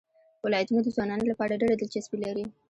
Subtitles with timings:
[0.45, 2.45] ولایتونه د ځوانانو لپاره ډېره دلچسپي لري.